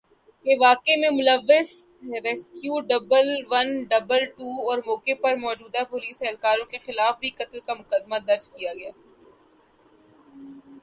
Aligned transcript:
کہ 0.45 0.53
واقعہ 0.59 0.95
میں 0.99 1.09
ملوث 1.11 1.71
rescue 2.23 2.79
double 2.89 3.27
one 3.51 3.67
double 3.89 4.25
two 4.27 4.49
اور 4.69 4.77
موقع 4.85 5.15
پر 5.21 5.35
موجود 5.37 5.75
پولیس 5.89 6.23
اہلکاروں 6.23 6.65
کے 6.71 6.77
خلاف 6.85 7.19
بھی 7.19 7.29
قتل 7.37 7.59
کا 7.65 7.73
مقدمہ 7.73 8.17
درج 8.27 8.49
کیا 8.49 8.73
جائے 8.73 8.91